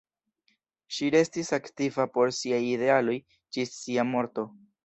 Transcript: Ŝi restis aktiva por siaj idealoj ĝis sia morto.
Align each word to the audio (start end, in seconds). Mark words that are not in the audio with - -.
Ŝi 0.95 1.09
restis 1.15 1.51
aktiva 1.59 2.07
por 2.15 2.33
siaj 2.39 2.63
idealoj 2.71 3.19
ĝis 3.59 3.79
sia 3.83 4.11
morto. 4.17 4.49